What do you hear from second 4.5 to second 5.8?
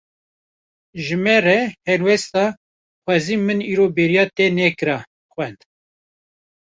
nekira" xwend